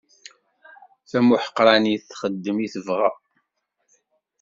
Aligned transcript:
Tamuḥeqranit 1.09 2.03
txeddem 2.09 2.57
i 2.65 2.67
tebɣa. 2.73 3.09